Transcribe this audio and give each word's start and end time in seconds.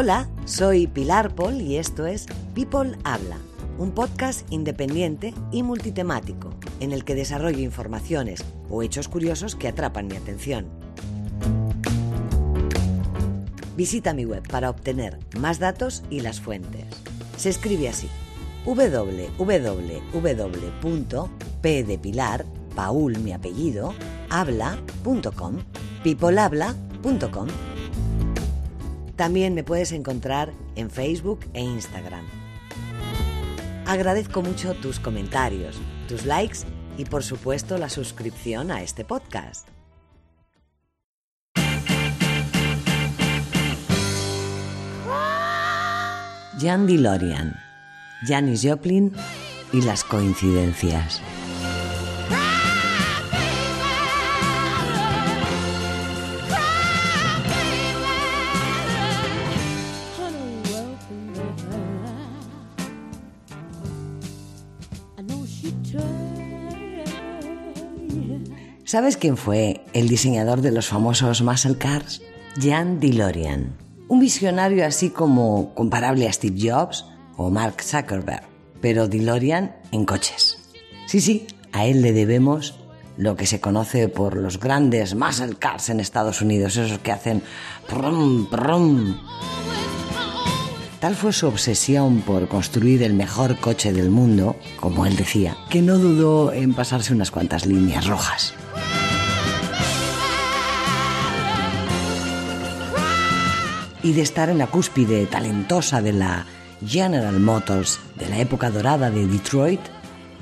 Hola, 0.00 0.28
soy 0.44 0.86
Pilar 0.86 1.34
Paul 1.34 1.60
y 1.60 1.76
esto 1.76 2.06
es 2.06 2.26
People 2.54 2.96
Habla, 3.02 3.36
un 3.78 3.90
podcast 3.90 4.46
independiente 4.52 5.34
y 5.50 5.64
multitemático 5.64 6.54
en 6.78 6.92
el 6.92 7.04
que 7.04 7.16
desarrollo 7.16 7.58
informaciones 7.58 8.44
o 8.70 8.84
hechos 8.84 9.08
curiosos 9.08 9.56
que 9.56 9.66
atrapan 9.66 10.06
mi 10.06 10.14
atención. 10.14 10.68
Visita 13.76 14.14
mi 14.14 14.24
web 14.24 14.46
para 14.48 14.70
obtener 14.70 15.18
más 15.36 15.58
datos 15.58 16.04
y 16.10 16.20
las 16.20 16.40
fuentes. 16.40 16.84
Se 17.36 17.48
escribe 17.48 17.88
así: 17.88 18.08
www.p 18.64 19.18
Paul 22.76 23.18
mi 23.18 23.32
apellido, 23.32 23.94
habla.com, 24.30 25.56
peoplehabla.com. 26.04 27.48
También 29.18 29.52
me 29.52 29.64
puedes 29.64 29.90
encontrar 29.90 30.52
en 30.76 30.90
Facebook 30.90 31.40
e 31.52 31.60
Instagram. 31.60 32.24
Agradezco 33.84 34.42
mucho 34.42 34.74
tus 34.74 35.00
comentarios, 35.00 35.80
tus 36.06 36.24
likes 36.24 36.58
y 36.96 37.04
por 37.04 37.24
supuesto 37.24 37.78
la 37.78 37.88
suscripción 37.88 38.70
a 38.70 38.80
este 38.80 39.04
podcast. 39.04 39.66
Jan 46.60 46.86
DeLorean, 46.86 47.56
Janis 48.24 48.62
Joplin 48.62 49.12
y 49.72 49.82
las 49.82 50.04
coincidencias. 50.04 51.20
¿Sabes 68.88 69.18
quién 69.18 69.36
fue 69.36 69.84
el 69.92 70.08
diseñador 70.08 70.62
de 70.62 70.72
los 70.72 70.88
famosos 70.88 71.42
muscle 71.42 71.76
cars? 71.76 72.22
Jan 72.58 73.00
DeLorean, 73.00 73.76
un 74.08 74.18
visionario 74.18 74.86
así 74.86 75.10
como 75.10 75.74
comparable 75.74 76.26
a 76.26 76.32
Steve 76.32 76.56
Jobs 76.58 77.04
o 77.36 77.50
Mark 77.50 77.82
Zuckerberg, 77.82 78.44
pero 78.80 79.06
DeLorean 79.06 79.76
en 79.92 80.06
coches. 80.06 80.56
Sí, 81.04 81.20
sí, 81.20 81.46
a 81.70 81.84
él 81.84 82.00
le 82.00 82.14
debemos 82.14 82.80
lo 83.18 83.36
que 83.36 83.44
se 83.44 83.60
conoce 83.60 84.08
por 84.08 84.38
los 84.38 84.58
grandes 84.58 85.14
muscle 85.14 85.56
cars 85.56 85.90
en 85.90 86.00
Estados 86.00 86.40
Unidos, 86.40 86.78
esos 86.78 86.98
que 87.00 87.12
hacen 87.12 87.42
prum, 87.86 88.48
prum. 88.48 89.18
Tal 90.98 91.14
fue 91.14 91.34
su 91.34 91.46
obsesión 91.46 92.22
por 92.22 92.48
construir 92.48 93.02
el 93.02 93.12
mejor 93.12 93.58
coche 93.58 93.92
del 93.92 94.08
mundo, 94.08 94.56
como 94.80 95.04
él 95.04 95.14
decía, 95.14 95.58
que 95.68 95.82
no 95.82 95.98
dudó 95.98 96.54
en 96.54 96.72
pasarse 96.72 97.12
unas 97.12 97.30
cuantas 97.30 97.66
líneas 97.66 98.06
rojas. 98.06 98.54
Y 104.08 104.14
de 104.14 104.22
estar 104.22 104.48
en 104.48 104.56
la 104.56 104.68
cúspide 104.68 105.26
talentosa 105.26 106.00
de 106.00 106.14
la 106.14 106.46
General 106.86 107.38
Motors 107.38 108.00
de 108.18 108.26
la 108.26 108.38
época 108.38 108.70
dorada 108.70 109.10
de 109.10 109.26
Detroit, 109.26 109.82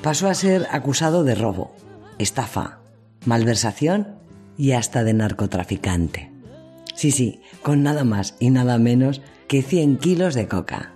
pasó 0.02 0.28
a 0.28 0.34
ser 0.34 0.68
acusado 0.70 1.24
de 1.24 1.34
robo, 1.34 1.74
estafa, 2.18 2.78
malversación 3.24 4.18
y 4.56 4.70
hasta 4.70 5.02
de 5.02 5.14
narcotraficante. 5.14 6.30
Sí, 6.94 7.10
sí, 7.10 7.40
con 7.62 7.82
nada 7.82 8.04
más 8.04 8.36
y 8.38 8.50
nada 8.50 8.78
menos 8.78 9.20
que 9.48 9.62
100 9.62 9.96
kilos 9.96 10.34
de 10.34 10.46
coca. 10.46 10.92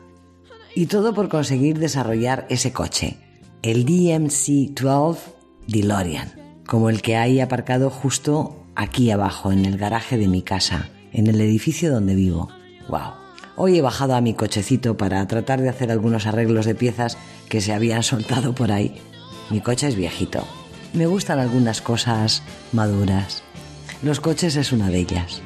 Y 0.77 0.87
todo 0.87 1.13
por 1.13 1.29
conseguir 1.29 1.81
desarrollar 1.81 2.47
ese 2.51 2.73
coche, 2.73 3.17
el 3.63 3.85
DMC-12 3.85 5.19
DeLorean, 5.67 6.63
como 6.69 6.89
el 6.89 7.03
que 7.03 7.17
hay 7.17 7.41
aparcado 7.41 7.91
justo 7.91 8.65
aquí 8.77 9.11
abajo 9.11 9.51
en 9.51 9.65
el 9.65 9.77
garaje 9.77 10.19
de 10.19 10.29
mi 10.29 10.43
casa 10.43 10.89
en 11.13 11.27
el 11.27 11.41
edificio 11.41 11.91
donde 11.91 12.15
vivo. 12.15 12.49
¡Wow! 12.91 13.13
Hoy 13.55 13.79
he 13.79 13.83
bajado 13.83 14.17
a 14.17 14.21
mi 14.21 14.35
cochecito 14.35 14.97
para 14.97 15.25
tratar 15.29 15.61
de 15.61 15.69
hacer 15.69 15.93
algunos 15.93 16.27
arreglos 16.27 16.67
de 16.67 16.75
piezas 16.75 17.17
que 17.49 17.61
se 17.61 17.73
habían 17.73 18.03
soltado 18.03 18.53
por 18.53 18.73
ahí. 18.73 19.01
Mi 19.49 19.61
coche 19.61 19.87
es 19.87 19.95
viejito. 19.95 20.45
Me 20.93 21.07
gustan 21.07 21.39
algunas 21.39 21.81
cosas 21.81 22.43
maduras. 22.73 23.45
Los 24.03 24.19
coches 24.19 24.57
es 24.57 24.73
una 24.73 24.89
de 24.89 24.99
ellas. 24.99 25.41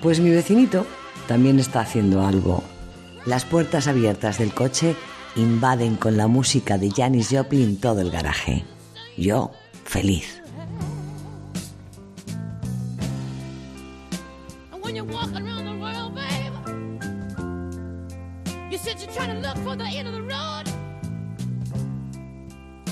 Pues 0.00 0.20
mi 0.20 0.30
vecinito 0.30 0.86
también 1.26 1.58
está 1.58 1.80
haciendo 1.80 2.24
algo. 2.24 2.62
Las 3.24 3.44
puertas 3.44 3.88
abiertas 3.88 4.38
del 4.38 4.54
coche 4.54 4.94
invaden 5.34 5.96
con 5.96 6.16
la 6.16 6.28
música 6.28 6.78
de 6.78 6.92
Janis 6.92 7.30
Joplin 7.32 7.80
todo 7.80 8.00
el 8.00 8.12
garaje. 8.12 8.64
Yo, 9.16 9.50
feliz. 9.84 10.40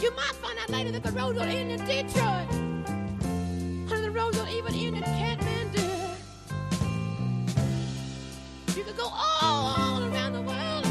You 0.01 0.11
might 0.17 0.35
find 0.35 0.59
out 0.59 0.71
later 0.71 0.93
that 0.93 1.03
the 1.03 1.13
road 1.13 1.35
will 1.37 1.43
end 1.43 1.71
in 1.73 1.79
Detroit. 1.85 2.51
And 2.53 4.05
the 4.05 4.11
road 4.11 4.35
will 4.35 4.49
even 4.49 4.75
end 4.75 4.97
in 4.97 5.03
Kathmandu. 5.03 6.17
You 8.77 8.85
could 8.85 8.97
go 8.97 9.11
all 9.13 10.03
around 10.05 10.33
the 10.33 10.43
world 10.43 10.85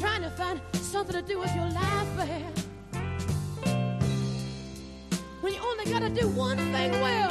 trying 0.00 0.22
to 0.22 0.30
find 0.30 0.60
something 0.74 1.14
to 1.14 1.22
do 1.22 1.38
with 1.38 1.54
your 1.54 1.70
life. 1.70 2.55
Only 5.86 6.00
gotta 6.00 6.20
do 6.20 6.28
one 6.30 6.56
thing 6.56 6.90
well. 7.00 7.30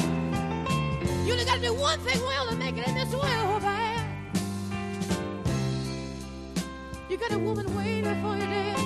You 1.25 1.33
only 1.33 1.43
gotta 1.43 1.59
do 1.59 1.73
one 1.73 1.99
thing 1.99 2.21
well 2.21 2.47
to 2.47 2.55
make 2.55 2.77
it 2.77 2.88
in 2.88 2.95
this 2.95 3.11
world, 3.11 3.25
oh, 3.27 3.59
man. 3.59 4.31
You 7.09 7.17
got 7.17 7.33
a 7.33 7.38
woman 7.38 7.75
waiting 7.75 8.05
for 8.21 8.38
you 8.38 8.47
there. 8.47 8.77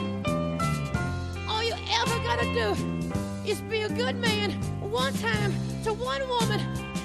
All 1.47 1.63
you 1.63 1.75
ever 2.02 2.18
gotta 2.24 2.52
do 2.52 2.75
is 3.47 3.62
be 3.62 3.84
a 3.84 3.90
good 3.90 4.16
man 4.16 4.53
one 4.81 5.13
time 5.13 5.53
to 5.84 5.94
one 5.94 6.28
woman, 6.28 6.62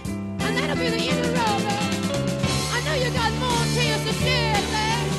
and 0.07 0.57
that'll 0.57 0.77
be 0.77 0.89
the 0.89 0.97
end 0.97 1.21
of 1.21 1.27
the 1.27 1.33
road, 1.33 1.63
man. 1.65 1.93
I 2.73 2.81
know 2.87 2.95
you 2.95 3.11
got 3.13 3.31
more 3.45 3.65
tears 3.75 4.03
to 4.07 4.13
shed, 4.25 4.65
man. 4.73 5.11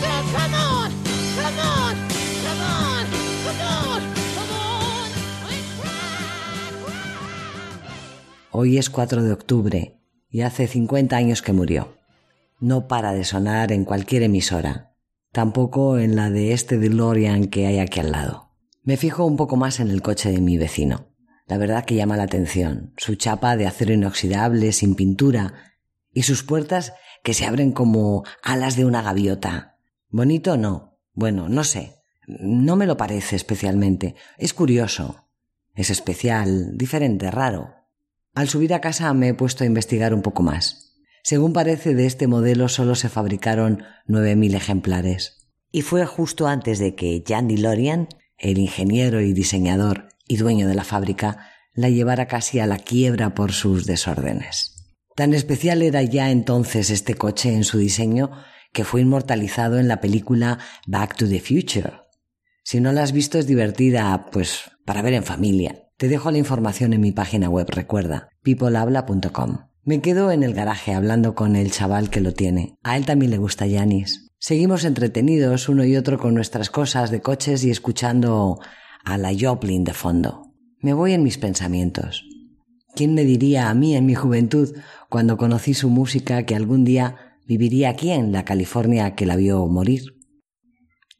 So 0.00 0.08
come 0.38 0.54
on, 0.54 0.90
come 1.36 1.58
on, 1.58 1.96
come 2.42 2.60
on, 2.62 3.06
come 3.44 3.60
on. 3.60 4.11
Hoy 8.54 8.76
es 8.76 8.90
4 8.90 9.22
de 9.22 9.32
octubre 9.32 9.98
y 10.28 10.42
hace 10.42 10.66
50 10.66 11.16
años 11.16 11.40
que 11.40 11.54
murió. 11.54 11.96
No 12.60 12.86
para 12.86 13.14
de 13.14 13.24
sonar 13.24 13.72
en 13.72 13.86
cualquier 13.86 14.24
emisora, 14.24 14.94
tampoco 15.32 15.98
en 15.98 16.16
la 16.16 16.28
de 16.28 16.52
este 16.52 16.76
DeLorean 16.76 17.46
que 17.46 17.66
hay 17.66 17.78
aquí 17.78 18.00
al 18.00 18.12
lado. 18.12 18.50
Me 18.82 18.98
fijo 18.98 19.24
un 19.24 19.38
poco 19.38 19.56
más 19.56 19.80
en 19.80 19.88
el 19.88 20.02
coche 20.02 20.30
de 20.30 20.42
mi 20.42 20.58
vecino. 20.58 21.06
La 21.46 21.56
verdad 21.56 21.86
que 21.86 21.94
llama 21.94 22.18
la 22.18 22.24
atención. 22.24 22.92
Su 22.98 23.14
chapa 23.14 23.56
de 23.56 23.66
acero 23.66 23.94
inoxidable, 23.94 24.72
sin 24.72 24.96
pintura, 24.96 25.72
y 26.12 26.24
sus 26.24 26.42
puertas 26.42 26.92
que 27.24 27.32
se 27.32 27.46
abren 27.46 27.72
como 27.72 28.22
alas 28.42 28.76
de 28.76 28.84
una 28.84 29.00
gaviota. 29.00 29.78
¿Bonito 30.10 30.58
no? 30.58 30.98
Bueno, 31.14 31.48
no 31.48 31.64
sé. 31.64 32.02
No 32.26 32.76
me 32.76 32.86
lo 32.86 32.98
parece 32.98 33.34
especialmente. 33.34 34.14
Es 34.36 34.52
curioso. 34.52 35.26
Es 35.74 35.88
especial, 35.88 36.76
diferente, 36.76 37.30
raro. 37.30 37.81
Al 38.34 38.48
subir 38.48 38.72
a 38.72 38.80
casa 38.80 39.12
me 39.12 39.28
he 39.28 39.34
puesto 39.34 39.64
a 39.64 39.66
investigar 39.66 40.14
un 40.14 40.22
poco 40.22 40.42
más. 40.42 40.94
Según 41.22 41.52
parece, 41.52 41.94
de 41.94 42.06
este 42.06 42.26
modelo 42.26 42.68
solo 42.68 42.94
se 42.94 43.08
fabricaron 43.08 43.84
9.000 44.08 44.54
ejemplares. 44.54 45.50
Y 45.70 45.82
fue 45.82 46.06
justo 46.06 46.48
antes 46.48 46.78
de 46.78 46.94
que 46.94 47.22
Jan 47.26 47.48
DeLorean, 47.48 48.08
el 48.38 48.58
ingeniero 48.58 49.20
y 49.20 49.32
diseñador 49.32 50.08
y 50.26 50.36
dueño 50.36 50.66
de 50.66 50.74
la 50.74 50.84
fábrica, 50.84 51.50
la 51.74 51.90
llevara 51.90 52.26
casi 52.26 52.58
a 52.58 52.66
la 52.66 52.78
quiebra 52.78 53.34
por 53.34 53.52
sus 53.52 53.86
desórdenes. 53.86 54.94
Tan 55.14 55.34
especial 55.34 55.82
era 55.82 56.02
ya 56.02 56.30
entonces 56.30 56.90
este 56.90 57.14
coche 57.14 57.54
en 57.54 57.64
su 57.64 57.78
diseño 57.78 58.30
que 58.72 58.84
fue 58.84 59.02
inmortalizado 59.02 59.78
en 59.78 59.88
la 59.88 60.00
película 60.00 60.58
Back 60.86 61.16
to 61.16 61.28
the 61.28 61.40
Future. 61.40 62.00
Si 62.64 62.80
no 62.80 62.92
la 62.92 63.02
has 63.02 63.12
visto 63.12 63.38
es 63.38 63.46
divertida, 63.46 64.30
pues 64.32 64.70
para 64.86 65.02
ver 65.02 65.12
en 65.12 65.24
familia. 65.24 65.90
Te 66.02 66.08
dejo 66.08 66.32
la 66.32 66.38
información 66.38 66.94
en 66.94 67.00
mi 67.00 67.12
página 67.12 67.48
web, 67.48 67.68
recuerda, 67.70 68.30
peoplehabla.com. 68.42 69.58
Me 69.84 70.00
quedo 70.00 70.32
en 70.32 70.42
el 70.42 70.52
garaje 70.52 70.94
hablando 70.94 71.36
con 71.36 71.54
el 71.54 71.70
chaval 71.70 72.10
que 72.10 72.20
lo 72.20 72.34
tiene. 72.34 72.74
A 72.82 72.96
él 72.96 73.06
también 73.06 73.30
le 73.30 73.38
gusta 73.38 73.68
Yanis. 73.68 74.26
Seguimos 74.40 74.84
entretenidos 74.84 75.68
uno 75.68 75.84
y 75.84 75.94
otro 75.94 76.18
con 76.18 76.34
nuestras 76.34 76.70
cosas 76.70 77.12
de 77.12 77.20
coches 77.20 77.62
y 77.62 77.70
escuchando 77.70 78.58
a 79.04 79.16
la 79.16 79.30
Joplin 79.32 79.84
de 79.84 79.92
fondo. 79.92 80.52
Me 80.80 80.92
voy 80.92 81.12
en 81.12 81.22
mis 81.22 81.38
pensamientos. 81.38 82.24
¿Quién 82.96 83.14
me 83.14 83.24
diría 83.24 83.70
a 83.70 83.74
mí 83.74 83.94
en 83.94 84.04
mi 84.04 84.16
juventud, 84.16 84.74
cuando 85.08 85.36
conocí 85.36 85.72
su 85.72 85.88
música, 85.88 86.42
que 86.46 86.56
algún 86.56 86.82
día 86.82 87.38
viviría 87.46 87.90
aquí 87.90 88.10
en 88.10 88.32
la 88.32 88.44
California 88.44 89.14
que 89.14 89.24
la 89.24 89.36
vio 89.36 89.64
morir? 89.68 90.02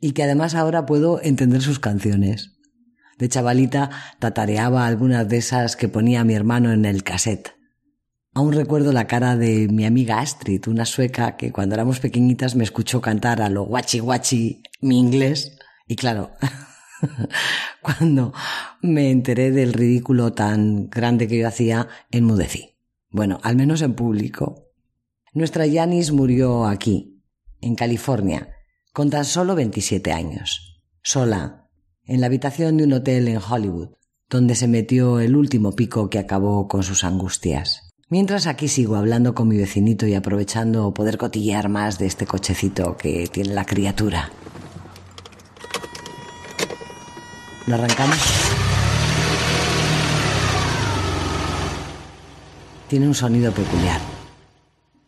Y 0.01 0.11
que 0.11 0.25
además 0.25 0.57
ahora 0.57 0.87
puedo 0.87 1.23
entender 1.23 1.63
sus 1.63 1.79
canciones. 1.79 2.59
De 3.23 3.29
chavalita 3.29 3.89
tatareaba 4.19 4.85
algunas 4.85 5.29
de 5.29 5.37
esas 5.37 5.77
que 5.77 5.87
ponía 5.87 6.25
mi 6.25 6.35
hermano 6.35 6.73
en 6.73 6.85
el 6.85 7.05
cassette. 7.05 7.55
Aún 8.35 8.53
recuerdo 8.53 8.91
la 8.91 9.07
cara 9.07 9.37
de 9.37 9.69
mi 9.69 9.85
amiga 9.85 10.19
Astrid, 10.19 10.67
una 10.67 10.85
sueca 10.85 11.37
que 11.37 11.53
cuando 11.53 11.77
éramos 11.77 12.01
pequeñitas 12.01 12.57
me 12.57 12.65
escuchó 12.65 13.01
cantar 13.01 13.41
a 13.41 13.49
lo 13.49 13.63
guachi 13.63 14.01
guachi 14.01 14.65
mi 14.81 14.99
inglés. 14.99 15.57
Y 15.87 15.95
claro, 15.95 16.33
Cuando 17.81 18.33
me 18.81 19.13
enteré 19.13 19.53
del 19.53 19.73
ridículo 19.73 20.33
tan 20.33 20.91
grande 20.91 21.29
que 21.29 21.39
yo 21.39 21.47
hacía, 21.47 21.87
enmudecí. 22.11 22.75
Bueno, 23.09 23.39
al 23.45 23.55
menos 23.55 23.83
en 23.83 23.95
público. 23.95 24.73
Nuestra 25.33 25.65
Janis 25.73 26.11
murió 26.11 26.67
aquí, 26.67 27.23
en 27.61 27.77
California, 27.77 28.49
con 28.93 29.11
tan 29.11 29.25
solo 29.25 29.55
27 29.55 30.11
años, 30.11 30.83
sola, 31.05 31.62
en 32.07 32.21
la 32.21 32.27
habitación 32.27 32.77
de 32.77 32.85
un 32.85 32.93
hotel 32.93 33.29
en 33.29 33.39
Hollywood, 33.39 33.91
donde 34.29 34.55
se 34.55 34.67
metió 34.67 35.21
el 35.21 35.37
último 35.37 35.73
pico 35.73 36.11
que 36.11 36.19
acabó 36.19 36.67
con 36.69 36.83
sus 36.83 37.05
angustias. 37.05 37.89
Mientras 38.09 38.47
aquí 38.47 38.69
sigo 38.69 38.97
hablando 38.97 39.35
con 39.35 39.49
mi 39.49 39.57
vecinito 39.57 40.07
y 40.07 40.15
aprovechando 40.15 40.93
poder 40.93 41.17
cotillear 41.17 41.69
más 41.69 41.99
de 41.99 42.07
este 42.07 42.27
cochecito 42.27 42.97
que 42.97 43.27
tiene 43.27 43.55
la 43.55 43.65
criatura. 43.65 44.31
¿Lo 47.67 47.77
arrancamos? 47.77 48.19
Tiene 52.89 53.07
un 53.07 53.15
sonido 53.15 53.53
peculiar. 53.53 54.01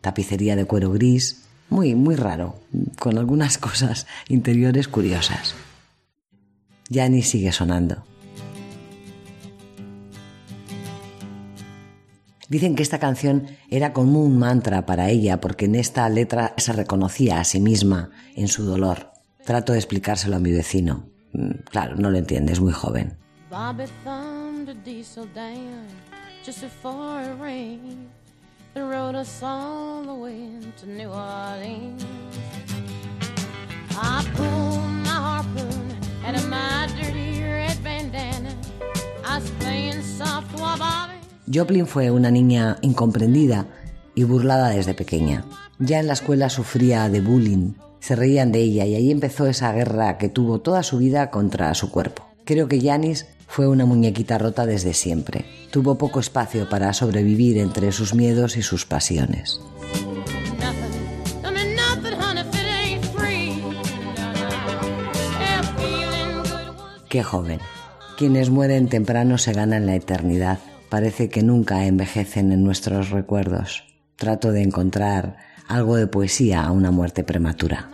Tapicería 0.00 0.56
de 0.56 0.64
cuero 0.64 0.90
gris, 0.92 1.44
muy, 1.68 1.94
muy 1.94 2.14
raro, 2.14 2.54
con 2.98 3.18
algunas 3.18 3.58
cosas 3.58 4.06
interiores 4.28 4.88
curiosas. 4.88 5.54
Ni 7.08 7.22
sigue 7.22 7.52
sonando. 7.52 8.04
Dicen 12.48 12.76
que 12.76 12.82
esta 12.82 13.00
canción 13.00 13.46
era 13.68 13.92
como 13.92 14.22
un 14.22 14.38
mantra 14.38 14.86
para 14.86 15.08
ella 15.08 15.40
porque 15.40 15.64
en 15.64 15.74
esta 15.74 16.08
letra 16.08 16.54
se 16.56 16.72
reconocía 16.72 17.40
a 17.40 17.44
sí 17.44 17.60
misma 17.60 18.10
en 18.36 18.48
su 18.48 18.64
dolor. 18.64 19.10
Trato 19.44 19.72
de 19.72 19.78
explicárselo 19.78 20.36
a 20.36 20.40
mi 20.40 20.52
vecino. 20.52 21.08
Mm, 21.32 21.64
claro, 21.68 21.96
no 21.96 22.10
lo 22.10 22.18
entiende, 22.18 22.52
es 22.52 22.60
muy 22.60 22.72
joven. 22.72 23.18
Joplin 41.52 41.86
fue 41.86 42.10
una 42.10 42.30
niña 42.30 42.78
incomprendida 42.80 43.66
y 44.14 44.24
burlada 44.24 44.70
desde 44.70 44.94
pequeña. 44.94 45.44
Ya 45.78 46.00
en 46.00 46.06
la 46.06 46.12
escuela 46.12 46.48
sufría 46.48 47.08
de 47.08 47.20
bullying 47.20 47.74
se 48.04 48.16
reían 48.16 48.52
de 48.52 48.60
ella 48.60 48.84
y 48.84 48.94
ahí 48.96 49.10
empezó 49.10 49.46
esa 49.46 49.72
guerra 49.72 50.18
que 50.18 50.28
tuvo 50.28 50.60
toda 50.60 50.82
su 50.82 50.98
vida 50.98 51.30
contra 51.30 51.72
su 51.72 51.90
cuerpo. 51.90 52.26
Creo 52.44 52.68
que 52.68 52.78
Janis 52.78 53.26
fue 53.46 53.66
una 53.66 53.86
muñequita 53.86 54.36
rota 54.36 54.66
desde 54.66 54.92
siempre. 54.92 55.46
Tuvo 55.70 55.96
poco 55.96 56.20
espacio 56.20 56.68
para 56.68 56.92
sobrevivir 56.92 57.56
entre 57.56 57.92
sus 57.92 58.14
miedos 58.14 58.58
y 58.58 58.62
sus 58.62 58.84
pasiones. 58.84 59.58
Qué 67.08 67.22
joven. 67.22 67.60
Quienes 68.16 68.48
mueren 68.48 68.88
temprano 68.88 69.38
se 69.38 69.52
ganan 69.52 69.86
la 69.86 69.96
eternidad. 69.96 70.60
Parece 70.88 71.28
que 71.28 71.42
nunca 71.42 71.84
envejecen 71.84 72.52
en 72.52 72.62
nuestros 72.62 73.10
recuerdos. 73.10 73.84
Trato 74.14 74.52
de 74.52 74.62
encontrar 74.62 75.36
algo 75.66 75.96
de 75.96 76.06
poesía 76.06 76.62
a 76.62 76.70
una 76.70 76.92
muerte 76.92 77.24
prematura. 77.24 77.90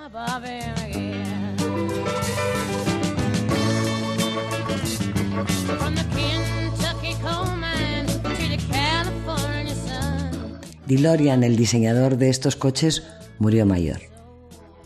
DeLorean, 10.87 11.44
el 11.44 11.56
diseñador 11.56 12.19
de 12.19 12.28
estos 12.28 12.56
coches, 12.56 13.05
murió 13.38 13.64
mayor. 13.64 14.00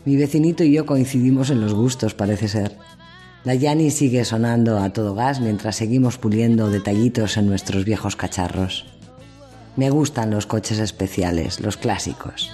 Mi 0.05 0.15
vecinito 0.15 0.63
y 0.63 0.71
yo 0.71 0.85
coincidimos 0.85 1.49
en 1.49 1.59
los 1.59 1.73
gustos, 1.73 2.13
parece 2.13 2.47
ser. 2.47 2.77
La 3.45 3.53
Yanni 3.53 3.91
sigue 3.91 4.25
sonando 4.25 4.79
a 4.79 4.89
todo 4.89 5.13
gas 5.13 5.39
mientras 5.39 5.75
seguimos 5.75 6.17
puliendo 6.17 6.71
detallitos 6.71 7.37
en 7.37 7.45
nuestros 7.45 7.85
viejos 7.85 8.15
cacharros. 8.15 8.85
Me 9.75 9.91
gustan 9.91 10.31
los 10.31 10.47
coches 10.47 10.79
especiales, 10.79 11.59
los 11.59 11.77
clásicos. 11.77 12.49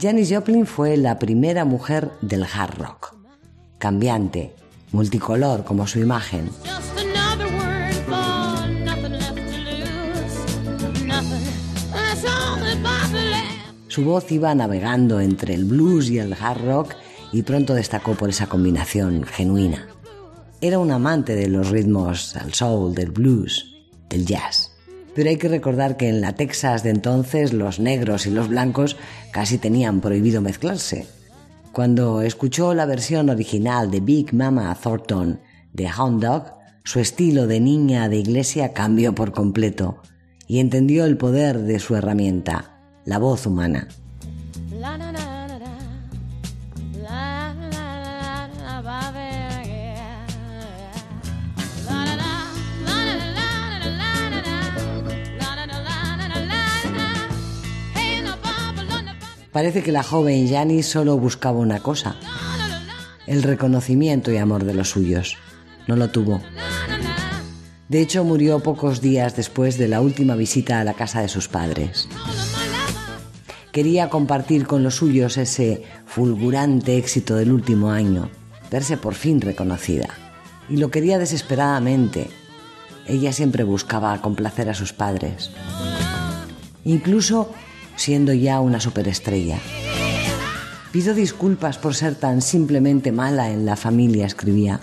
Janis 0.00 0.32
Joplin 0.34 0.66
fue 0.66 0.96
la 0.96 1.20
primera 1.20 1.64
mujer 1.64 2.10
del 2.20 2.42
hard 2.42 2.78
rock, 2.78 3.14
cambiante, 3.78 4.56
multicolor 4.90 5.62
como 5.62 5.86
su 5.86 6.00
imagen. 6.00 6.50
Su 13.92 14.06
voz 14.06 14.32
iba 14.32 14.54
navegando 14.54 15.20
entre 15.20 15.52
el 15.52 15.66
blues 15.66 16.08
y 16.08 16.18
el 16.18 16.32
hard 16.32 16.64
rock 16.64 16.94
y 17.30 17.42
pronto 17.42 17.74
destacó 17.74 18.14
por 18.14 18.30
esa 18.30 18.46
combinación 18.46 19.24
genuina. 19.24 19.86
Era 20.62 20.78
un 20.78 20.90
amante 20.90 21.34
de 21.36 21.46
los 21.46 21.68
ritmos 21.68 22.32
del 22.32 22.54
soul, 22.54 22.94
del 22.94 23.10
blues, 23.10 23.66
del 24.08 24.24
jazz. 24.24 24.70
Pero 25.14 25.28
hay 25.28 25.36
que 25.36 25.48
recordar 25.48 25.98
que 25.98 26.08
en 26.08 26.22
la 26.22 26.32
Texas 26.32 26.82
de 26.82 26.88
entonces 26.88 27.52
los 27.52 27.80
negros 27.80 28.24
y 28.24 28.30
los 28.30 28.48
blancos 28.48 28.96
casi 29.30 29.58
tenían 29.58 30.00
prohibido 30.00 30.40
mezclarse. 30.40 31.06
Cuando 31.72 32.22
escuchó 32.22 32.72
la 32.72 32.86
versión 32.86 33.28
original 33.28 33.90
de 33.90 34.00
Big 34.00 34.32
Mama 34.32 34.74
Thornton 34.74 35.38
de 35.74 35.90
Hound 35.90 36.24
Dog, 36.24 36.44
su 36.84 36.98
estilo 36.98 37.46
de 37.46 37.60
niña 37.60 38.08
de 38.08 38.16
iglesia 38.16 38.72
cambió 38.72 39.14
por 39.14 39.32
completo 39.32 40.00
y 40.46 40.60
entendió 40.60 41.04
el 41.04 41.18
poder 41.18 41.58
de 41.58 41.78
su 41.78 41.94
herramienta, 41.94 42.71
la 43.04 43.18
voz 43.18 43.46
humana. 43.46 43.88
Parece 59.52 59.82
que 59.82 59.92
la 59.92 60.02
joven 60.02 60.48
Janis 60.48 60.86
solo 60.86 61.18
buscaba 61.18 61.58
una 61.58 61.80
cosa, 61.80 62.16
el 63.26 63.42
reconocimiento 63.42 64.32
y 64.32 64.38
amor 64.38 64.64
de 64.64 64.72
los 64.72 64.88
suyos. 64.88 65.36
No 65.86 65.96
lo 65.96 66.08
tuvo. 66.08 66.40
De 67.88 68.00
hecho, 68.00 68.24
murió 68.24 68.60
pocos 68.60 69.02
días 69.02 69.36
después 69.36 69.76
de 69.76 69.88
la 69.88 70.00
última 70.00 70.36
visita 70.36 70.80
a 70.80 70.84
la 70.84 70.94
casa 70.94 71.20
de 71.20 71.28
sus 71.28 71.48
padres. 71.48 72.08
Quería 73.72 74.10
compartir 74.10 74.66
con 74.66 74.82
los 74.82 74.96
suyos 74.96 75.38
ese 75.38 75.82
fulgurante 76.04 76.98
éxito 76.98 77.36
del 77.36 77.50
último 77.50 77.90
año, 77.90 78.28
verse 78.70 78.98
por 78.98 79.14
fin 79.14 79.40
reconocida. 79.40 80.10
Y 80.68 80.76
lo 80.76 80.90
quería 80.90 81.18
desesperadamente. 81.18 82.28
Ella 83.06 83.32
siempre 83.32 83.64
buscaba 83.64 84.20
complacer 84.20 84.68
a 84.68 84.74
sus 84.74 84.92
padres. 84.92 85.50
Incluso 86.84 87.50
siendo 87.96 88.34
ya 88.34 88.60
una 88.60 88.78
superestrella. 88.78 89.58
Pido 90.92 91.14
disculpas 91.14 91.78
por 91.78 91.94
ser 91.94 92.14
tan 92.14 92.42
simplemente 92.42 93.10
mala 93.10 93.50
en 93.50 93.64
la 93.64 93.76
familia, 93.76 94.26
escribía. 94.26 94.80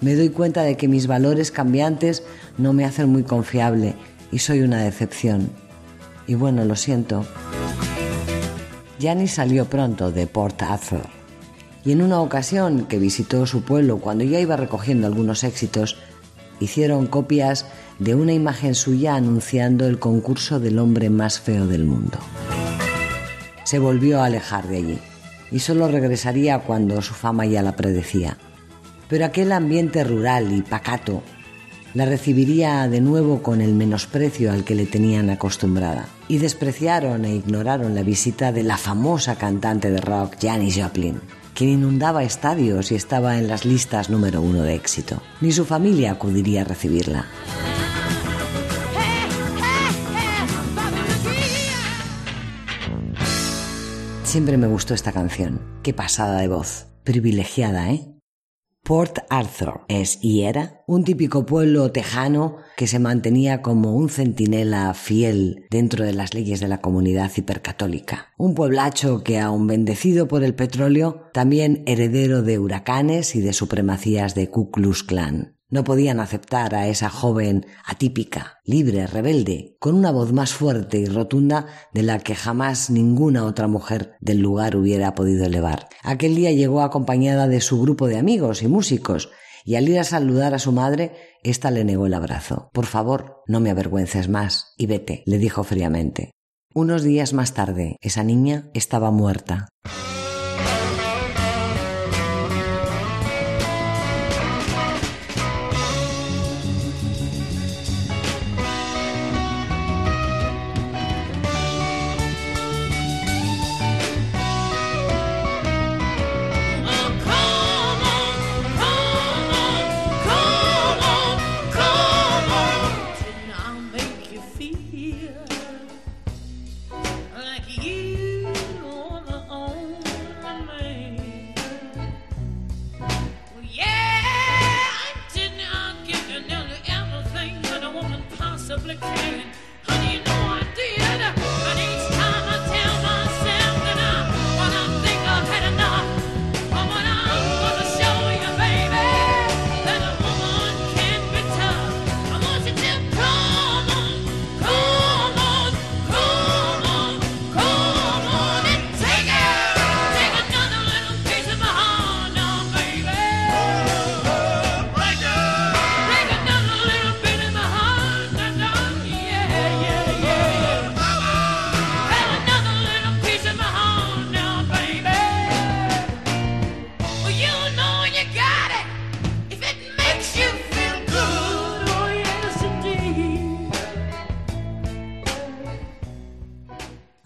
Me 0.00 0.16
doy 0.16 0.30
cuenta 0.30 0.62
de 0.62 0.76
que 0.76 0.88
mis 0.88 1.06
valores 1.06 1.52
cambiantes 1.52 2.24
no 2.58 2.72
me 2.72 2.84
hacen 2.84 3.08
muy 3.10 3.22
confiable 3.22 3.94
y 4.32 4.40
soy 4.40 4.62
una 4.62 4.82
decepción. 4.82 5.50
Y 6.26 6.34
bueno, 6.34 6.64
lo 6.64 6.74
siento. 6.74 7.24
Janis 9.02 9.32
salió 9.32 9.64
pronto 9.64 10.12
de 10.12 10.28
Port 10.28 10.62
Arthur 10.62 11.02
y 11.84 11.90
en 11.90 12.02
una 12.02 12.20
ocasión 12.20 12.86
que 12.86 13.00
visitó 13.00 13.46
su 13.46 13.64
pueblo 13.64 13.98
cuando 13.98 14.22
ya 14.22 14.38
iba 14.38 14.54
recogiendo 14.54 15.08
algunos 15.08 15.42
éxitos, 15.42 15.96
hicieron 16.60 17.08
copias 17.08 17.66
de 17.98 18.14
una 18.14 18.32
imagen 18.32 18.76
suya 18.76 19.16
anunciando 19.16 19.88
el 19.88 19.98
concurso 19.98 20.60
del 20.60 20.78
hombre 20.78 21.10
más 21.10 21.40
feo 21.40 21.66
del 21.66 21.84
mundo. 21.84 22.18
Se 23.64 23.80
volvió 23.80 24.22
a 24.22 24.26
alejar 24.26 24.68
de 24.68 24.76
allí 24.76 24.98
y 25.50 25.58
solo 25.58 25.88
regresaría 25.88 26.60
cuando 26.60 27.02
su 27.02 27.14
fama 27.14 27.44
ya 27.44 27.62
la 27.62 27.74
predecía. 27.74 28.38
Pero 29.08 29.24
aquel 29.24 29.50
ambiente 29.50 30.04
rural 30.04 30.52
y 30.52 30.62
pacato 30.62 31.24
la 31.94 32.06
recibiría 32.06 32.88
de 32.88 33.00
nuevo 33.00 33.42
con 33.42 33.60
el 33.60 33.74
menosprecio 33.74 34.52
al 34.52 34.64
que 34.64 34.74
le 34.74 34.86
tenían 34.86 35.30
acostumbrada 35.30 36.08
y 36.28 36.38
despreciaron 36.38 37.24
e 37.24 37.34
ignoraron 37.34 37.94
la 37.94 38.02
visita 38.02 38.52
de 38.52 38.62
la 38.62 38.78
famosa 38.78 39.36
cantante 39.36 39.90
de 39.90 40.00
rock 40.00 40.36
Janis 40.40 40.78
Joplin, 40.80 41.20
quien 41.54 41.70
inundaba 41.70 42.24
estadios 42.24 42.92
y 42.92 42.94
estaba 42.94 43.38
en 43.38 43.48
las 43.48 43.64
listas 43.64 44.08
número 44.08 44.40
uno 44.40 44.62
de 44.62 44.74
éxito. 44.74 45.22
Ni 45.40 45.52
su 45.52 45.64
familia 45.64 46.12
acudiría 46.12 46.62
a 46.62 46.64
recibirla. 46.64 47.26
Siempre 54.24 54.56
me 54.56 54.66
gustó 54.66 54.94
esta 54.94 55.12
canción. 55.12 55.60
Qué 55.82 55.92
pasada 55.92 56.40
de 56.40 56.48
voz. 56.48 56.86
Privilegiada, 57.04 57.90
¿eh? 57.90 58.11
Port 58.84 59.20
Arthur 59.30 59.82
es 59.86 60.18
y 60.22 60.42
era 60.42 60.82
un 60.88 61.04
típico 61.04 61.46
pueblo 61.46 61.92
tejano 61.92 62.56
que 62.76 62.88
se 62.88 62.98
mantenía 62.98 63.62
como 63.62 63.94
un 63.94 64.08
centinela 64.08 64.92
fiel 64.92 65.66
dentro 65.70 66.04
de 66.04 66.12
las 66.12 66.34
leyes 66.34 66.58
de 66.58 66.66
la 66.66 66.80
comunidad 66.80 67.30
hipercatólica. 67.36 68.32
Un 68.38 68.56
pueblacho 68.56 69.22
que, 69.22 69.38
aun 69.38 69.68
bendecido 69.68 70.26
por 70.26 70.42
el 70.42 70.56
petróleo, 70.56 71.30
también 71.32 71.84
heredero 71.86 72.42
de 72.42 72.58
huracanes 72.58 73.36
y 73.36 73.40
de 73.40 73.52
supremacías 73.52 74.34
de 74.34 74.50
Ku 74.50 74.72
Klux 74.72 75.04
Klan. 75.04 75.56
No 75.72 75.84
podían 75.84 76.20
aceptar 76.20 76.74
a 76.74 76.88
esa 76.88 77.08
joven 77.08 77.64
atípica, 77.86 78.58
libre, 78.66 79.06
rebelde, 79.06 79.74
con 79.80 79.94
una 79.94 80.10
voz 80.10 80.30
más 80.30 80.52
fuerte 80.52 80.98
y 80.98 81.06
rotunda 81.06 81.64
de 81.94 82.02
la 82.02 82.18
que 82.18 82.34
jamás 82.34 82.90
ninguna 82.90 83.46
otra 83.46 83.68
mujer 83.68 84.12
del 84.20 84.40
lugar 84.40 84.76
hubiera 84.76 85.14
podido 85.14 85.46
elevar. 85.46 85.88
Aquel 86.02 86.34
día 86.34 86.52
llegó 86.52 86.82
acompañada 86.82 87.48
de 87.48 87.62
su 87.62 87.80
grupo 87.80 88.06
de 88.06 88.18
amigos 88.18 88.62
y 88.62 88.68
músicos, 88.68 89.30
y 89.64 89.76
al 89.76 89.88
ir 89.88 89.98
a 89.98 90.04
saludar 90.04 90.52
a 90.52 90.58
su 90.58 90.72
madre, 90.72 91.12
ésta 91.42 91.70
le 91.70 91.84
negó 91.84 92.04
el 92.04 92.12
abrazo. 92.12 92.68
Por 92.74 92.84
favor, 92.84 93.42
no 93.46 93.58
me 93.60 93.70
avergüences 93.70 94.28
más, 94.28 94.74
y 94.76 94.84
vete, 94.84 95.22
le 95.24 95.38
dijo 95.38 95.64
fríamente. 95.64 96.32
Unos 96.74 97.02
días 97.02 97.32
más 97.32 97.54
tarde, 97.54 97.96
esa 98.02 98.22
niña 98.24 98.68
estaba 98.74 99.10
muerta. 99.10 99.68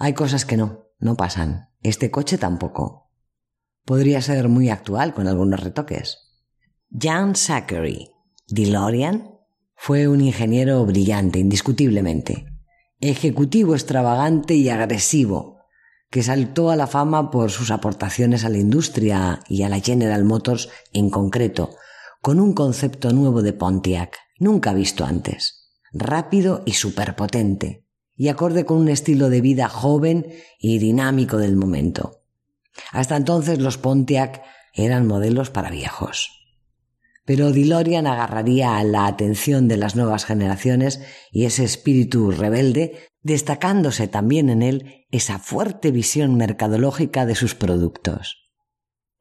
Hay 0.07 0.13
cosas 0.13 0.45
que 0.45 0.57
no, 0.57 0.93
no 1.01 1.17
pasan. 1.17 1.71
Este 1.83 2.13
coche 2.13 2.39
tampoco. 2.39 3.11
Podría 3.85 4.23
ser 4.23 4.49
muy 4.49 4.71
actual 4.71 5.13
con 5.15 5.27
algunos 5.27 5.59
retoques. 5.59 6.37
Jan 6.97 7.35
Zachary, 7.35 8.13
DeLorean, 8.47 9.33
fue 9.75 10.07
un 10.07 10.21
ingeniero 10.21 10.87
brillante, 10.87 11.41
indiscutiblemente. 11.41 12.47
Ejecutivo 13.01 13.75
extravagante 13.75 14.55
y 14.55 14.69
agresivo, 14.69 15.59
que 16.09 16.23
saltó 16.23 16.71
a 16.71 16.77
la 16.77 16.87
fama 16.87 17.33
por 17.33 17.51
sus 17.51 17.73
aportaciones 17.73 18.45
a 18.45 18.49
la 18.49 18.59
industria 18.59 19.41
y 19.49 19.65
a 19.65 19.69
la 19.69 19.81
General 19.81 20.25
Motors 20.25 20.69
en 20.93 21.11
concreto, 21.11 21.75
con 22.23 22.39
un 22.39 22.53
concepto 22.53 23.11
nuevo 23.11 23.43
de 23.43 23.55
Pontiac, 23.55 24.17
nunca 24.39 24.73
visto 24.73 25.05
antes. 25.05 25.69
Rápido 25.93 26.63
y 26.65 26.75
superpotente, 26.75 27.86
y 28.17 28.29
acorde 28.29 28.65
con 28.65 28.79
un 28.79 28.89
estilo 28.89 29.29
de 29.29 29.41
vida 29.41 29.69
joven 29.69 30.27
y 30.59 30.79
dinámico 30.79 31.37
del 31.37 31.57
momento. 31.57 32.23
Hasta 32.93 33.17
entonces 33.17 33.59
los 33.59 33.79
Pontiac 33.79 34.43
eran 34.73 35.07
modelos 35.07 35.51
para 35.51 35.71
viejos. 35.71 36.31
Pero 37.25 37.53
DeLorean 37.53 38.07
agarraría 38.07 38.83
la 38.85 39.07
atención 39.07 39.67
de 39.69 39.77
las 39.77 39.97
nuevas 39.97 40.25
generaciones 40.25 41.01
y 41.33 41.45
ese 41.45 41.65
espíritu 41.65 42.31
rebelde, 42.31 43.09
destacándose 43.23 44.07
también 44.07 44.49
en 44.49 44.63
él 44.63 45.07
esa 45.11 45.39
fuerte 45.39 45.91
visión 45.91 46.37
mercadológica 46.37 47.27
de 47.27 47.35
sus 47.35 47.55
productos. 47.55 48.46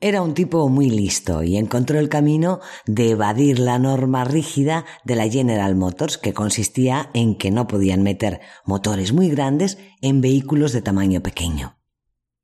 Era 0.02 0.22
un 0.22 0.34
tipo 0.34 0.68
muy 0.68 0.90
listo 0.90 1.42
y 1.42 1.56
encontró 1.56 2.00
el 2.00 2.10
camino 2.10 2.60
de 2.86 3.12
evadir 3.12 3.60
la 3.60 3.80
norma 3.80 4.26
rígida 4.26 4.86
de 5.06 5.16
la 5.16 5.30
General 5.30 5.76
Motors, 5.76 6.18
que 6.18 6.34
consistía 6.34 7.10
en 7.14 7.38
que 7.38 7.50
no 7.50 7.68
podían 7.68 8.04
meter 8.04 8.42
motores 8.66 9.14
muy 9.14 9.30
grandes 9.30 9.78
en 10.02 10.20
vehículos 10.20 10.74
de 10.74 10.82
tamaño 10.82 11.22
pequeño. 11.22 11.78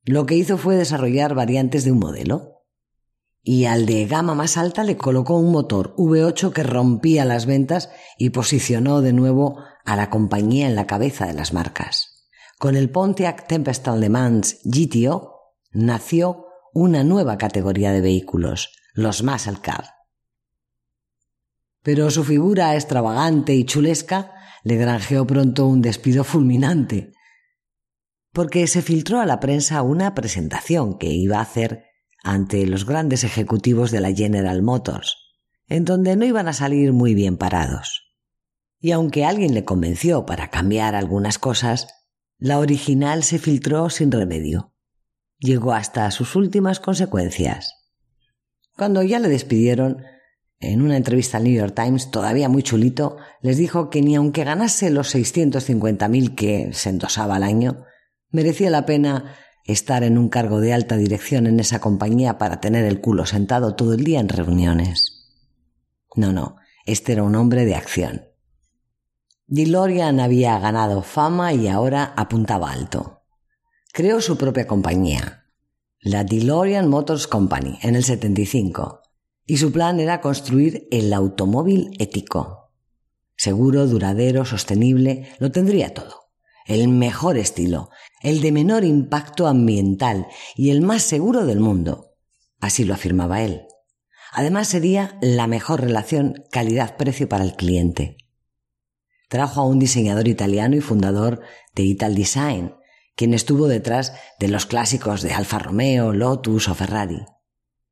Lo 0.03 0.25
que 0.25 0.35
hizo 0.35 0.57
fue 0.57 0.77
desarrollar 0.77 1.35
variantes 1.35 1.83
de 1.83 1.91
un 1.91 1.99
modelo. 1.99 2.63
Y 3.43 3.65
al 3.65 3.85
de 3.85 4.05
gama 4.05 4.33
más 4.33 4.55
alta 4.55 4.83
le 4.83 4.97
colocó 4.97 5.35
un 5.37 5.51
motor 5.51 5.95
V8 5.97 6.53
que 6.53 6.63
rompía 6.63 7.25
las 7.25 7.45
ventas 7.45 7.89
y 8.17 8.29
posicionó 8.29 9.01
de 9.01 9.13
nuevo 9.13 9.57
a 9.83 9.95
la 9.95 10.09
compañía 10.09 10.67
en 10.67 10.75
la 10.75 10.87
cabeza 10.87 11.25
de 11.25 11.33
las 11.33 11.51
marcas. 11.51 12.29
Con 12.59 12.75
el 12.75 12.89
Pontiac 12.91 13.47
Tempest 13.47 13.87
Le 13.87 14.09
Mans 14.09 14.59
GTO 14.63 15.55
nació 15.71 16.50
una 16.73 17.03
nueva 17.03 17.37
categoría 17.37 17.91
de 17.91 18.01
vehículos, 18.01 18.71
los 18.93 19.23
muscle 19.23 19.59
car. 19.61 19.85
Pero 21.83 22.09
su 22.11 22.23
figura 22.23 22.75
extravagante 22.75 23.53
y 23.53 23.65
chulesca 23.65 24.31
le 24.63 24.77
granjeó 24.77 25.27
pronto 25.27 25.67
un 25.67 25.81
despido 25.81 26.23
fulminante, 26.23 27.11
porque 28.31 28.67
se 28.67 28.81
filtró 28.81 29.19
a 29.19 29.25
la 29.25 29.39
prensa 29.39 29.81
una 29.81 30.15
presentación 30.15 30.97
que 30.97 31.07
iba 31.07 31.39
a 31.39 31.41
hacer 31.41 31.85
ante 32.23 32.65
los 32.67 32.85
grandes 32.85 33.23
ejecutivos 33.23 33.91
de 33.91 33.99
la 33.99 34.13
General 34.13 34.61
Motors, 34.61 35.17
en 35.67 35.83
donde 35.83 36.15
no 36.15 36.25
iban 36.25 36.47
a 36.47 36.53
salir 36.53 36.93
muy 36.93 37.15
bien 37.15 37.35
parados. 37.35 38.13
Y 38.79 38.91
aunque 38.91 39.25
alguien 39.25 39.53
le 39.53 39.65
convenció 39.65 40.25
para 40.25 40.49
cambiar 40.49 40.95
algunas 40.95 41.37
cosas, 41.37 41.87
la 42.37 42.59
original 42.59 43.23
se 43.23 43.39
filtró 43.39 43.89
sin 43.89 44.11
remedio 44.11 44.70
llegó 45.41 45.73
hasta 45.73 46.09
sus 46.11 46.35
últimas 46.35 46.79
consecuencias. 46.79 47.75
Cuando 48.77 49.03
ya 49.03 49.19
le 49.19 49.27
despidieron, 49.27 50.03
en 50.59 50.81
una 50.83 50.95
entrevista 50.95 51.37
al 51.37 51.43
New 51.43 51.53
York 51.53 51.73
Times, 51.75 52.11
todavía 52.11 52.47
muy 52.47 52.61
chulito, 52.61 53.17
les 53.41 53.57
dijo 53.57 53.89
que 53.89 54.01
ni 54.01 54.15
aunque 54.15 54.43
ganase 54.43 54.91
los 54.91 55.13
650.000 55.13 56.35
que 56.35 56.69
se 56.73 56.89
endosaba 56.89 57.35
al 57.35 57.43
año, 57.43 57.83
merecía 58.29 58.69
la 58.69 58.85
pena 58.85 59.35
estar 59.65 60.03
en 60.03 60.17
un 60.17 60.29
cargo 60.29 60.61
de 60.61 60.73
alta 60.73 60.95
dirección 60.97 61.47
en 61.47 61.59
esa 61.59 61.81
compañía 61.81 62.37
para 62.37 62.61
tener 62.61 62.85
el 62.85 63.01
culo 63.01 63.25
sentado 63.25 63.75
todo 63.75 63.95
el 63.95 64.03
día 64.03 64.19
en 64.19 64.29
reuniones. 64.29 65.27
No, 66.15 66.31
no, 66.31 66.57
Este 66.85 67.13
era 67.13 67.23
un 67.23 67.35
hombre 67.35 67.65
de 67.65 67.75
acción. 67.75 68.25
DeLorean 69.47 70.19
había 70.19 70.57
ganado 70.59 71.01
fama 71.01 71.53
y 71.53 71.67
ahora 71.67 72.13
apuntaba 72.15 72.71
alto. 72.71 73.20
Creó 73.93 74.21
su 74.21 74.37
propia 74.37 74.67
compañía, 74.67 75.47
la 75.99 76.23
DeLorean 76.23 76.87
Motors 76.87 77.27
Company, 77.27 77.77
en 77.81 77.95
el 77.95 78.05
75, 78.05 79.01
y 79.45 79.57
su 79.57 79.73
plan 79.73 79.99
era 79.99 80.21
construir 80.21 80.87
el 80.91 81.11
automóvil 81.11 81.91
ético. 81.99 82.71
Seguro, 83.35 83.87
duradero, 83.87 84.45
sostenible, 84.45 85.27
lo 85.39 85.51
tendría 85.51 85.93
todo. 85.93 86.29
El 86.65 86.87
mejor 86.87 87.37
estilo, 87.37 87.89
el 88.21 88.39
de 88.39 88.53
menor 88.53 88.85
impacto 88.85 89.45
ambiental 89.45 90.27
y 90.55 90.69
el 90.69 90.81
más 90.81 91.01
seguro 91.01 91.45
del 91.45 91.59
mundo. 91.59 92.15
Así 92.61 92.85
lo 92.85 92.93
afirmaba 92.93 93.41
él. 93.41 93.63
Además 94.31 94.69
sería 94.69 95.17
la 95.21 95.47
mejor 95.47 95.81
relación 95.81 96.45
calidad-precio 96.49 97.27
para 97.27 97.43
el 97.43 97.55
cliente. 97.57 98.15
Trajo 99.27 99.59
a 99.59 99.65
un 99.65 99.79
diseñador 99.79 100.29
italiano 100.29 100.77
y 100.77 100.81
fundador 100.81 101.41
de 101.75 101.83
Ital 101.83 102.15
Design, 102.15 102.75
quien 103.21 103.35
estuvo 103.35 103.67
detrás 103.67 104.13
de 104.39 104.47
los 104.47 104.65
clásicos 104.65 105.21
de 105.21 105.31
Alfa 105.31 105.59
Romeo, 105.59 106.11
Lotus 106.11 106.67
o 106.67 106.73
Ferrari. 106.73 107.23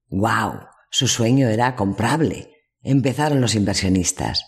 ¡Wow! 0.07 0.62
Su 0.89 1.07
sueño 1.07 1.48
era 1.50 1.75
comprable. 1.75 2.50
Empezaron 2.81 3.39
los 3.39 3.53
inversionistas. 3.53 4.43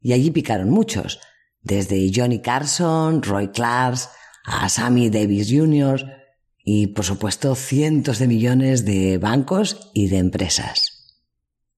Y 0.00 0.12
allí 0.12 0.32
picaron 0.32 0.70
muchos, 0.70 1.20
desde 1.62 2.10
Johnny 2.12 2.40
Carson, 2.40 3.22
Roy 3.22 3.52
Clark, 3.52 3.96
a 4.44 4.68
Sammy 4.68 5.08
Davis 5.08 5.52
Jr. 5.52 6.04
y, 6.64 6.88
por 6.88 7.04
supuesto, 7.04 7.54
cientos 7.54 8.18
de 8.18 8.26
millones 8.26 8.84
de 8.84 9.18
bancos 9.18 9.92
y 9.94 10.08
de 10.08 10.18
empresas. 10.18 11.14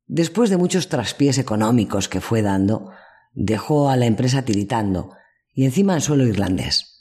Después 0.06 0.48
de 0.48 0.56
muchos 0.56 0.88
traspiés 0.88 1.36
económicos 1.36 2.08
que 2.08 2.22
fue 2.22 2.40
dando, 2.40 2.90
dejó 3.34 3.90
a 3.90 3.96
la 3.96 4.06
empresa 4.06 4.46
tiritando 4.46 5.10
y 5.52 5.66
encima 5.66 5.92
en 5.92 6.00
suelo 6.00 6.26
irlandés, 6.26 6.95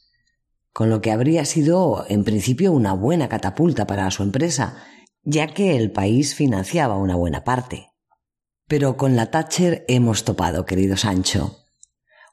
con 0.75 0.89
lo 0.89 0.99
que 0.99 1.13
habría 1.13 1.45
sido 1.45 2.05
en 2.09 2.25
principio 2.25 2.73
una 2.73 2.91
buena 2.91 3.29
catapulta 3.29 3.87
para 3.87 4.11
su 4.11 4.23
empresa, 4.23 4.83
ya 5.23 5.47
que 5.47 5.77
el 5.77 5.89
país 5.89 6.35
financiaba 6.35 6.97
una 6.97 7.15
buena 7.15 7.45
parte. 7.45 7.91
Pero 8.67 8.97
con 8.97 9.15
la 9.15 9.31
Thatcher 9.31 9.85
hemos 9.87 10.25
topado, 10.25 10.65
querido 10.65 10.97
Sancho. 10.97 11.59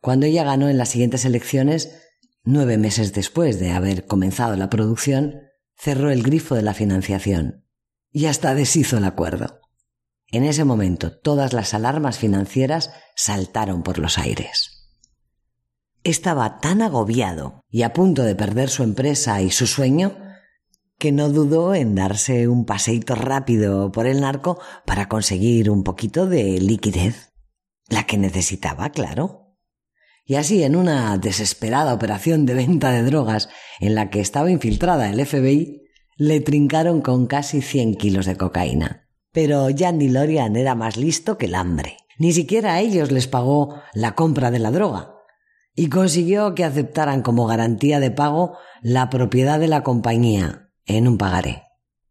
Cuando 0.01 0.27
ella 0.27 0.43
ganó 0.43 0.69
en 0.69 0.77
las 0.77 0.89
siguientes 0.89 1.25
elecciones, 1.25 2.03
nueve 2.43 2.79
meses 2.79 3.13
después 3.13 3.61
de 3.61 3.71
haber 3.71 4.07
comenzado 4.07 4.57
la 4.57 4.69
producción, 4.69 5.43
cerró 5.77 6.11
el 6.11 6.25
grifo 6.25 6.57
de 6.57 6.63
la 6.63 6.75
financiación 6.75 7.65
y 8.11 8.27
hasta 8.27 8.57
deshizo 8.57 8.99
el 8.99 9.05
acuerdo. 9.05 9.61
En 10.27 10.43
ese 10.43 10.65
momento 10.65 11.17
todas 11.17 11.53
las 11.53 11.75
alarmas 11.75 12.19
financieras 12.19 12.91
saltaron 13.15 13.85
por 13.85 14.01
los 14.01 14.19
aires. 14.19 14.82
Estaba 16.05 16.59
tan 16.59 16.83
agobiado 16.83 17.63
y 17.71 17.83
a 17.83 17.93
punto 17.93 18.25
de 18.25 18.35
perder 18.35 18.69
su 18.71 18.83
empresa 18.83 19.41
y 19.41 19.53
su 19.53 19.69
sueño 19.69 20.17
que 20.99 21.13
no 21.13 21.29
dudó 21.29 21.77
en 21.77 21.95
darse 21.95 22.49
un 22.49 22.65
paseíto 22.65 23.15
rápido 23.15 23.93
por 23.93 24.09
el 24.09 24.21
narco 24.21 24.59
para 24.85 25.09
conseguir 25.09 25.71
un 25.71 25.85
poquito 25.85 26.27
de 26.27 26.61
liquidez. 26.61 27.33
La 27.89 28.05
que 28.05 28.19
necesitaba, 28.19 28.91
claro. 28.91 29.57
Y 30.25 30.37
así, 30.37 30.65
en 30.65 30.75
una 30.75 31.19
desesperada 31.19 31.95
operación 31.95 32.47
de 32.47 32.55
venta 32.55 32.91
de 32.91 33.03
drogas 33.03 33.49
en 33.79 33.95
la 33.95 34.11
que 34.11 34.21
estaba 34.21 34.51
infiltrada 34.51 35.09
el 35.09 35.25
FBI, 35.25 35.83
le 36.17 36.41
trincaron 36.41 37.01
con 37.01 37.27
casi 37.27 37.63
100 37.63 37.95
kilos 37.95 38.27
de 38.27 38.37
cocaína. 38.37 39.09
Pero 39.33 39.69
Jan 39.77 40.01
Lorian 40.13 40.57
era 40.57 40.75
más 40.75 40.97
listo 40.97 41.39
que 41.39 41.47
el 41.47 41.55
hambre. 41.55 41.97
Ni 42.19 42.33
siquiera 42.33 42.75
a 42.75 42.81
ellos 42.81 43.13
les 43.13 43.29
pagó 43.29 43.81
la 43.95 44.15
compra 44.17 44.51
de 44.51 44.59
la 44.59 44.71
droga. 44.73 45.22
Y 45.75 45.89
consiguió 45.89 46.55
que 46.55 46.65
aceptaran 46.65 47.23
como 47.23 47.47
garantía 47.47 47.99
de 48.01 48.11
pago 48.11 48.59
la 48.83 49.09
propiedad 49.09 49.59
de 49.59 49.69
la 49.69 49.83
compañía 49.83 50.71
en 50.87 51.09
un 51.09 51.19
pagaré. 51.19 51.65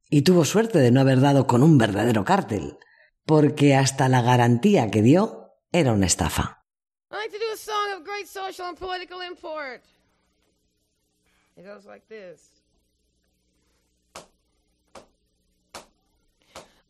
Y 0.10 0.24
tuvo 0.24 0.46
suerte 0.46 0.80
de 0.80 0.92
no 0.92 1.02
haber 1.02 1.22
dado 1.22 1.48
con 1.48 1.64
un 1.64 1.78
verdadero 1.78 2.26
cártel, 2.26 2.78
porque 3.26 3.76
hasta 3.76 4.10
la 4.10 4.22
garantía 4.22 4.90
que 4.90 5.02
dio 5.02 5.54
era 5.72 5.94
una 5.94 6.08
estafa. 6.08 6.66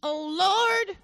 Oh 0.03 0.36
Lord, 0.36 0.97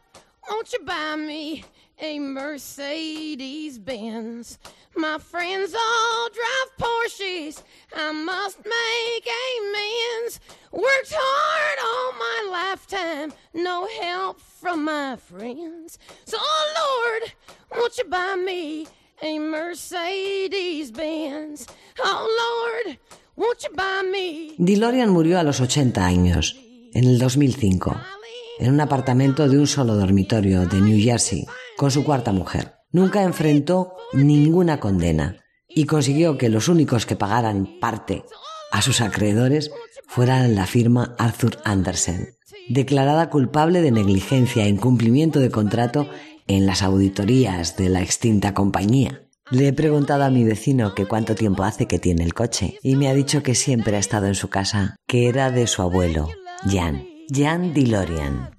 a 1.99 2.19
Mercedes 2.19 3.77
Benz? 3.79 4.57
My 4.95 5.17
friends 5.17 5.73
all 5.73 6.29
drive 6.29 6.69
Porsches. 6.79 7.63
I 7.95 8.12
must 8.12 8.57
make 8.57 9.27
amends. 9.57 10.39
Worked 10.71 11.13
hard 11.15 11.79
all 11.88 12.13
my 12.19 12.39
lifetime, 12.51 13.33
no 13.53 13.88
help 14.01 14.39
from 14.39 14.86
my 14.86 15.15
friends. 15.15 15.99
So, 16.25 16.38
oh 16.39 16.65
Lord, 16.81 17.33
won't 17.75 17.97
you 17.97 18.05
buy 18.05 18.36
me 18.36 18.88
a 19.21 19.39
Mercedes 19.39 20.91
Benz? 20.91 21.67
Oh 21.99 22.83
Lord, 22.86 22.97
won't 23.36 23.63
you 23.63 23.69
buy 23.75 24.03
me? 24.12 24.55
DeLorean 24.57 25.10
murió 25.10 25.39
a 25.39 25.43
los 25.43 25.62
80 25.62 26.05
años, 26.05 26.55
en 26.93 27.05
el 27.05 27.19
2005 27.19 28.16
en 28.60 28.74
un 28.74 28.82
apartamento 28.82 29.48
de 29.48 29.58
un 29.58 29.67
solo 29.67 29.96
dormitorio 29.96 30.65
de 30.65 30.82
New 30.82 31.00
Jersey 31.00 31.46
con 31.78 31.91
su 31.91 32.04
cuarta 32.04 32.32
mujer. 32.32 32.76
Nunca 32.91 33.24
enfrentó 33.24 33.93
ninguna 34.13 34.80
condena 34.80 35.38
y 35.67 35.86
consiguió 35.86 36.38
que 36.38 36.50
los 36.50 36.67
únicos 36.67 37.06
que 37.06 37.15
pagaran 37.15 37.80
parte 37.80 38.24
a 38.72 38.82
sus 38.82 39.02
acreedores 39.02 39.72
fueran 40.08 40.56
la 40.56 40.65
firma 40.65 41.15
Arthur 41.17 41.58
Andersen, 41.65 42.36
declarada 42.70 43.30
culpable 43.30 43.82
de 43.82 43.91
negligencia 43.91 44.65
e 44.65 44.70
incumplimiento 44.70 45.39
de 45.39 45.52
contrato 45.52 46.08
en 46.48 46.65
las 46.65 46.82
auditorías 46.82 47.78
de 47.78 47.89
la 47.89 48.02
extinta 48.02 48.54
compañía. 48.54 49.24
Le 49.50 49.67
he 49.67 49.74
preguntado 49.74 50.24
a 50.24 50.30
mi 50.30 50.43
vecino 50.43 50.93
que 50.93 51.06
cuánto 51.06 51.36
tiempo 51.36 51.63
hace 51.63 51.88
que 51.88 52.00
tiene 52.00 52.24
el 52.24 52.34
coche 52.34 52.80
y 52.84 52.96
me 52.96 53.08
ha 53.08 53.13
dicho 53.13 53.43
que 53.43 53.56
siempre 53.56 53.96
ha 53.96 54.00
estado 54.00 54.28
en 54.28 54.36
su 54.36 54.50
casa, 54.50 54.96
que 55.08 55.30
era 55.30 55.52
de 55.52 55.67
su 55.67 55.82
abuelo, 55.82 56.30
Jan. 56.70 57.16
Jan 57.29 57.73
DeLorean. 57.73 58.55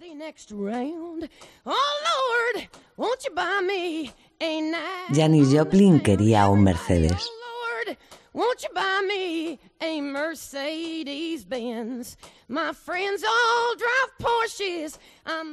Janis 5.11 5.48
Joplin 5.50 6.00
quería 6.00 6.48
un 6.48 6.62
Mercedes. 6.62 7.31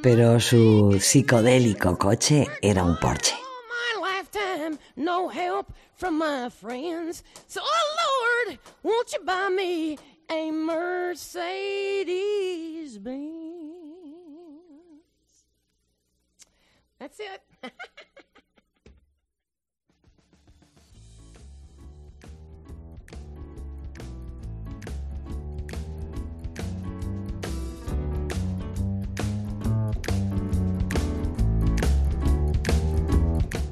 Pero 0.04 0.40
su 0.40 1.00
psicodélico 1.00 1.98
coche 1.98 2.46
era 2.62 2.84
un 2.84 2.98
Porsche. 3.00 3.36
A 10.30 10.52
Mercedes 10.52 12.12
Benz. 13.02 13.26
That's 17.00 17.20
it. 17.20 17.42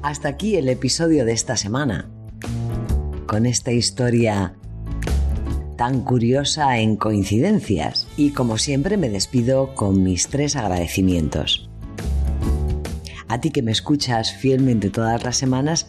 Hasta 0.02 0.28
aquí 0.28 0.56
el 0.56 0.68
episodio 0.68 1.24
de 1.24 1.32
esta 1.32 1.56
semana, 1.56 2.10
con 3.26 3.46
esta 3.46 3.72
historia 3.72 4.54
tan 5.76 6.02
curiosa 6.02 6.78
en 6.78 6.96
coincidencias. 6.96 8.06
Y 8.16 8.30
como 8.30 8.58
siempre 8.58 8.96
me 8.96 9.08
despido 9.08 9.74
con 9.74 10.02
mis 10.02 10.28
tres 10.28 10.56
agradecimientos. 10.56 11.68
A 13.28 13.40
ti 13.40 13.50
que 13.50 13.62
me 13.62 13.72
escuchas 13.72 14.32
fielmente 14.32 14.90
todas 14.90 15.24
las 15.24 15.36
semanas 15.36 15.88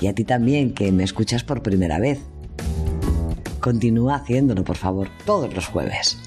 y 0.00 0.08
a 0.08 0.14
ti 0.14 0.24
también 0.24 0.74
que 0.74 0.90
me 0.92 1.04
escuchas 1.04 1.44
por 1.44 1.62
primera 1.62 1.98
vez. 1.98 2.20
Continúa 3.60 4.16
haciéndolo, 4.16 4.64
por 4.64 4.76
favor, 4.76 5.08
todos 5.24 5.54
los 5.54 5.66
jueves. 5.66 6.18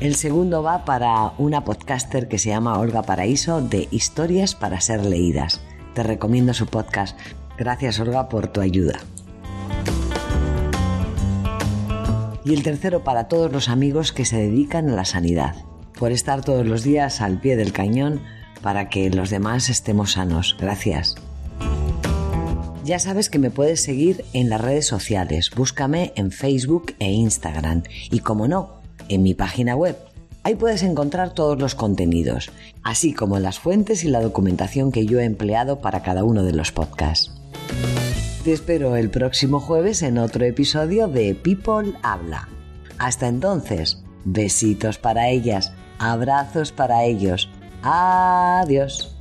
El 0.00 0.16
segundo 0.16 0.62
va 0.62 0.84
para 0.84 1.32
una 1.38 1.64
podcaster 1.64 2.28
que 2.28 2.38
se 2.38 2.50
llama 2.50 2.78
Olga 2.78 3.02
Paraíso 3.02 3.62
de 3.62 3.88
Historias 3.90 4.54
para 4.54 4.82
ser 4.82 5.06
leídas. 5.06 5.62
Te 5.94 6.02
recomiendo 6.02 6.52
su 6.52 6.66
podcast. 6.66 7.18
Gracias 7.56 7.98
Olga 8.00 8.28
por 8.28 8.48
tu 8.48 8.60
ayuda. 8.60 9.00
Y 12.44 12.54
el 12.54 12.62
tercero 12.62 13.04
para 13.04 13.28
todos 13.28 13.50
los 13.52 13.68
amigos 13.68 14.12
que 14.12 14.24
se 14.24 14.36
dedican 14.36 14.88
a 14.88 14.94
la 14.94 15.04
sanidad, 15.04 15.56
por 15.98 16.12
estar 16.12 16.44
todos 16.44 16.66
los 16.66 16.82
días 16.82 17.20
al 17.20 17.40
pie 17.40 17.56
del 17.56 17.72
cañón 17.72 18.20
para 18.62 18.88
que 18.88 19.10
los 19.10 19.30
demás 19.30 19.68
estemos 19.68 20.12
sanos. 20.12 20.56
Gracias. 20.58 21.16
Ya 22.84 22.98
sabes 22.98 23.30
que 23.30 23.38
me 23.38 23.50
puedes 23.50 23.80
seguir 23.80 24.24
en 24.34 24.50
las 24.50 24.60
redes 24.60 24.86
sociales. 24.86 25.50
Búscame 25.54 26.12
en 26.16 26.30
Facebook 26.30 26.94
e 26.98 27.10
Instagram. 27.10 27.82
Y 28.10 28.18
como 28.18 28.46
no, 28.46 28.74
en 29.08 29.22
mi 29.22 29.32
página 29.32 29.74
web. 29.74 29.96
Ahí 30.42 30.54
puedes 30.56 30.82
encontrar 30.82 31.32
todos 31.32 31.58
los 31.58 31.74
contenidos, 31.74 32.50
así 32.82 33.14
como 33.14 33.38
las 33.38 33.58
fuentes 33.58 34.04
y 34.04 34.08
la 34.08 34.20
documentación 34.20 34.92
que 34.92 35.06
yo 35.06 35.18
he 35.18 35.24
empleado 35.24 35.80
para 35.80 36.02
cada 36.02 36.24
uno 36.24 36.42
de 36.42 36.52
los 36.52 36.72
podcasts. 36.72 37.32
Te 38.44 38.52
espero 38.52 38.94
el 38.96 39.08
próximo 39.08 39.58
jueves 39.58 40.02
en 40.02 40.18
otro 40.18 40.44
episodio 40.44 41.08
de 41.08 41.34
People 41.34 41.94
Habla. 42.02 42.46
Hasta 42.98 43.26
entonces, 43.26 44.04
besitos 44.26 44.98
para 44.98 45.30
ellas, 45.30 45.72
abrazos 45.98 46.70
para 46.70 47.04
ellos. 47.04 47.48
Adiós. 47.82 49.13